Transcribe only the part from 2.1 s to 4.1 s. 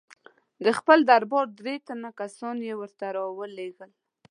کسان یې ورته را ولېږل.